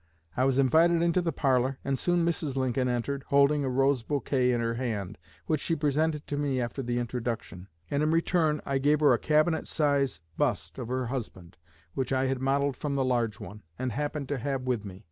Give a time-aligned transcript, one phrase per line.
[0.35, 2.55] I was invited into the parlor, and soon Mrs.
[2.55, 6.81] Lincoln entered, holding a rose bouquet in her hand, which she presented to me after
[6.81, 11.55] the introduction; and in return I gave her a cabinet size bust of her husband,
[11.93, 14.99] which I had modelled from the large one, and happened to have with me.